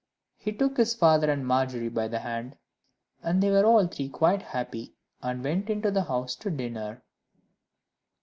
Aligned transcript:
He 0.39 0.51
took 0.51 0.77
his 0.77 0.95
father 0.95 1.29
and 1.29 1.45
Margery 1.45 1.87
by 1.87 2.07
the 2.07 2.17
hand, 2.21 2.57
and 3.21 3.39
they 3.39 3.51
were 3.51 3.65
all 3.67 3.85
three 3.85 4.09
quite 4.09 4.41
happy, 4.41 4.95
and 5.21 5.43
went 5.43 5.69
into 5.69 5.91
the 5.91 6.05
house 6.05 6.35
to 6.37 6.49
dinner. 6.49 7.03